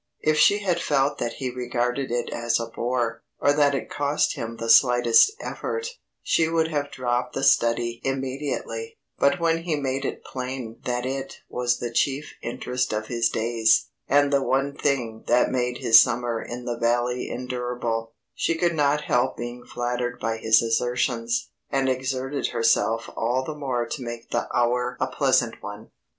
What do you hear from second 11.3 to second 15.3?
was the chief interest of his days, and the one thing